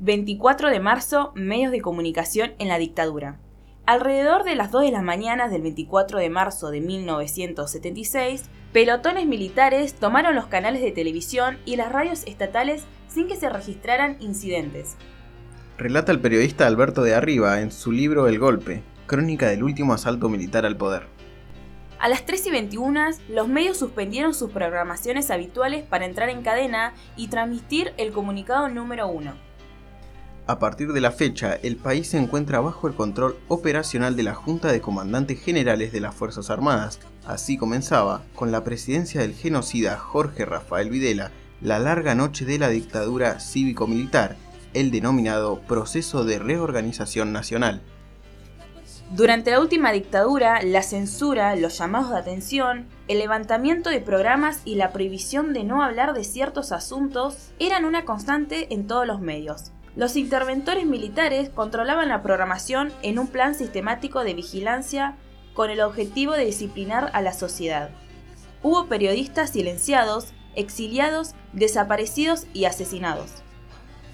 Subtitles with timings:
[0.00, 3.40] 24 de marzo, medios de comunicación en la dictadura.
[3.84, 9.94] Alrededor de las 2 de la mañana del 24 de marzo de 1976, pelotones militares
[9.94, 14.96] tomaron los canales de televisión y las radios estatales sin que se registraran incidentes.
[15.78, 20.28] Relata el periodista Alberto de Arriba en su libro El Golpe, crónica del último asalto
[20.28, 21.08] militar al poder.
[21.98, 26.94] A las 3 y 21 los medios suspendieron sus programaciones habituales para entrar en cadena
[27.16, 29.47] y transmitir el comunicado número 1
[30.48, 34.34] a partir de la fecha, el país se encuentra bajo el control operacional de la
[34.34, 37.00] Junta de Comandantes Generales de las Fuerzas Armadas.
[37.26, 42.70] Así comenzaba, con la presidencia del genocida Jorge Rafael Videla, la larga noche de la
[42.70, 44.36] dictadura cívico-militar,
[44.72, 47.82] el denominado Proceso de Reorganización Nacional.
[49.10, 54.76] Durante la última dictadura, la censura, los llamados de atención, el levantamiento de programas y
[54.76, 59.72] la prohibición de no hablar de ciertos asuntos eran una constante en todos los medios.
[59.98, 65.16] Los interventores militares controlaban la programación en un plan sistemático de vigilancia
[65.54, 67.90] con el objetivo de disciplinar a la sociedad.
[68.62, 73.42] Hubo periodistas silenciados, exiliados, desaparecidos y asesinados.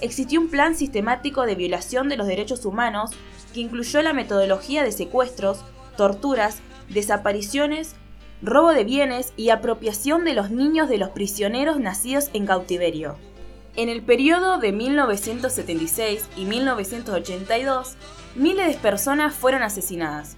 [0.00, 3.12] Existió un plan sistemático de violación de los derechos humanos
[3.54, 5.64] que incluyó la metodología de secuestros,
[5.96, 7.94] torturas, desapariciones,
[8.42, 13.27] robo de bienes y apropiación de los niños de los prisioneros nacidos en cautiverio.
[13.78, 17.94] En el periodo de 1976 y 1982,
[18.34, 20.36] miles de personas fueron asesinadas.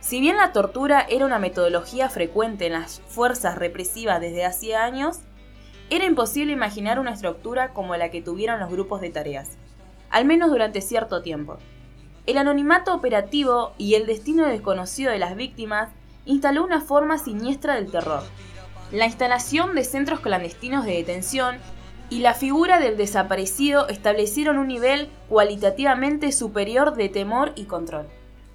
[0.00, 5.20] Si bien la tortura era una metodología frecuente en las fuerzas represivas desde hacía años,
[5.88, 9.56] era imposible imaginar una estructura como la que tuvieron los grupos de tareas,
[10.10, 11.56] al menos durante cierto tiempo.
[12.26, 15.88] El anonimato operativo y el destino desconocido de las víctimas
[16.26, 18.22] instaló una forma siniestra del terror.
[18.90, 21.56] La instalación de centros clandestinos de detención
[22.12, 28.06] y la figura del desaparecido establecieron un nivel cualitativamente superior de temor y control.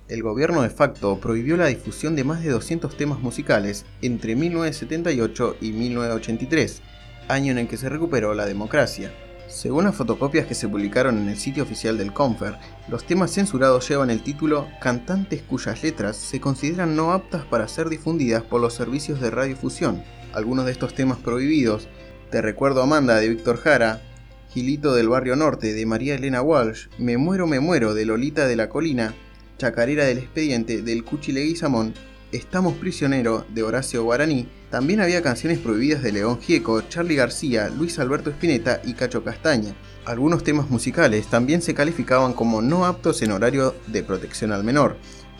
[0.07, 5.55] El gobierno de facto prohibió la difusión de más de 200 temas musicales entre 1978
[5.59, 6.83] y 1983,
[7.29, 9.11] año en el que se recuperó la democracia.
[9.47, 13.89] Según las fotocopias que se publicaron en el sitio oficial del Confer, los temas censurados
[13.89, 18.75] llevan el título Cantantes cuyas letras se consideran no aptas para ser difundidas por los
[18.75, 20.03] servicios de radiofusión.
[20.33, 21.87] Algunos de estos temas prohibidos
[22.29, 24.01] te recuerdo Amanda de Víctor Jara,
[24.49, 28.55] Gilito del Barrio Norte de María Elena Walsh, Me muero, me muero de Lolita de
[28.55, 29.13] la Colina,
[29.57, 31.93] Chacarera del Expediente del Cuchi Leguizamón,
[32.33, 37.99] Estamos prisionero de Horacio Guaraní, también había canciones prohibidas de León Gieco, Charlie García, Luis
[37.99, 39.73] Alberto Spinetta y Cacho Castaña.
[40.03, 44.97] Algunos temas musicales también se calificaban como no aptos en horario de protección al menor,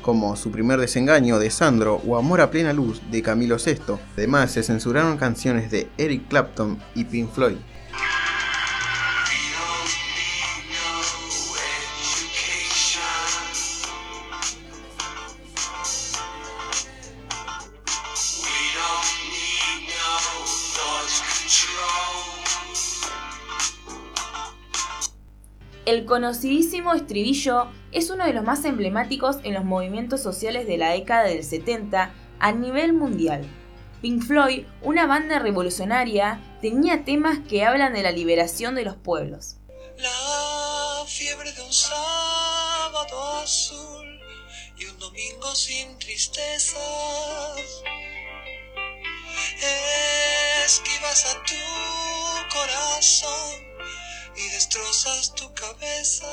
[0.07, 3.97] como Su primer desengaño de Sandro o Amor a plena luz de Camilo VI.
[4.16, 7.57] Además, se censuraron canciones de Eric Clapton y Pink Floyd.
[25.87, 30.89] El conocidísimo estribillo es uno de los más emblemáticos en los movimientos sociales de la
[30.89, 33.47] década del 70 a nivel mundial.
[34.01, 39.59] Pink Floyd, una banda revolucionaria, tenía temas que hablan de la liberación de los pueblos.
[39.95, 44.19] La fiebre de un sábado azul
[44.77, 46.81] y un domingo sin tristezas.
[50.65, 53.66] Esquivas a tu corazón
[54.37, 56.27] y destrozas tu cabeza.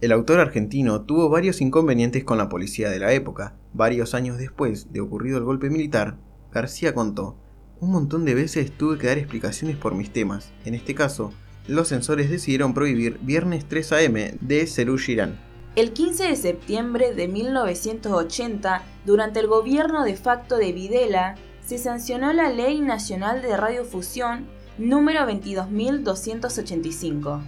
[0.00, 3.56] El autor argentino tuvo varios inconvenientes con la policía de la época.
[3.74, 6.16] Varios años después de ocurrido el golpe militar,
[6.52, 7.36] García contó,
[7.80, 10.52] un montón de veces tuve que dar explicaciones por mis temas.
[10.64, 11.32] En este caso,
[11.66, 15.38] los censores decidieron prohibir Viernes 3 AM de Serú Girán.
[15.76, 22.32] El 15 de septiembre de 1980, durante el gobierno de facto de Videla, se sancionó
[22.32, 24.46] la Ley Nacional de Radiofusión
[24.78, 27.42] número 22.285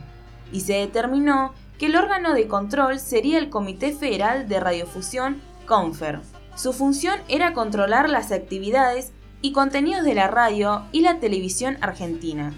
[0.53, 6.21] y se determinó que el órgano de control sería el Comité Federal de Radiofusión, CONFER.
[6.55, 12.53] Su función era controlar las actividades y contenidos de la radio y la televisión argentina.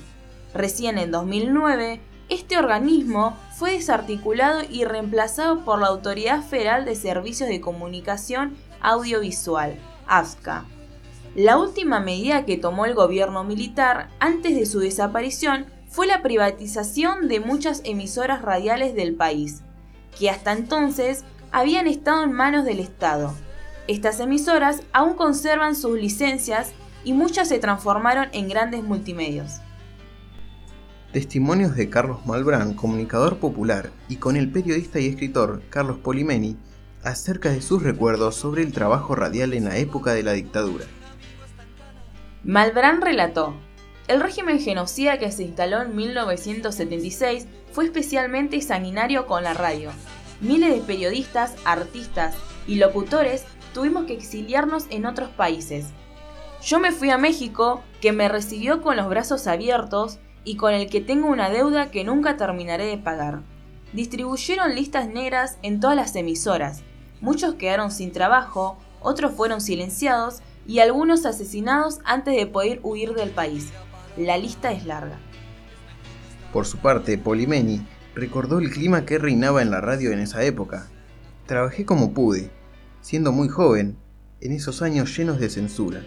[0.54, 7.48] Recién en 2009, este organismo fue desarticulado y reemplazado por la Autoridad Federal de Servicios
[7.48, 10.64] de Comunicación Audiovisual, AFSCA.
[11.34, 17.26] La última medida que tomó el gobierno militar antes de su desaparición fue la privatización
[17.26, 19.62] de muchas emisoras radiales del país,
[20.19, 23.32] que hasta entonces habían estado en manos del Estado.
[23.88, 29.61] Estas emisoras aún conservan sus licencias y muchas se transformaron en grandes multimedios.
[31.12, 36.58] Testimonios de Carlos Malbrán, comunicador popular, y con el periodista y escritor Carlos Polimeni
[37.02, 40.85] acerca de sus recuerdos sobre el trabajo radial en la época de la dictadura.
[42.44, 43.54] Malbrán relató,
[44.08, 49.92] el régimen genocida que se instaló en 1976 fue especialmente sanguinario con la radio.
[50.40, 52.34] Miles de periodistas, artistas
[52.66, 55.86] y locutores tuvimos que exiliarnos en otros países.
[56.64, 60.90] Yo me fui a México, que me recibió con los brazos abiertos y con el
[60.90, 63.42] que tengo una deuda que nunca terminaré de pagar.
[63.92, 66.82] Distribuyeron listas negras en todas las emisoras.
[67.20, 73.31] Muchos quedaron sin trabajo, otros fueron silenciados y algunos asesinados antes de poder huir del
[73.31, 73.70] país.
[74.17, 75.19] La lista es larga.
[76.53, 80.88] Por su parte, Polimeni recordó el clima que reinaba en la radio en esa época.
[81.47, 82.50] Trabajé como pude,
[83.00, 83.97] siendo muy joven,
[84.41, 86.03] en esos años llenos de censura.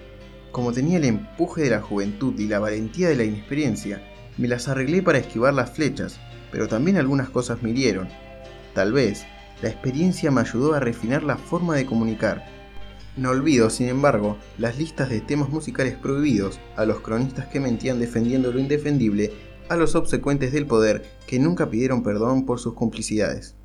[0.52, 4.02] Como tenía el empuje de la juventud y la valentía de la inexperiencia,
[4.38, 6.20] me las arreglé para esquivar las flechas,
[6.52, 8.08] pero también algunas cosas me hirieron.
[8.74, 9.26] Tal vez,
[9.62, 12.46] la experiencia me ayudó a refinar la forma de comunicar.
[13.18, 18.00] No olvido, sin embargo, las listas de temas musicales prohibidos, a los cronistas que mentían
[18.00, 19.32] defendiendo lo indefendible,
[19.70, 23.56] a los obsecuentes del poder que nunca pidieron perdón por sus complicidades.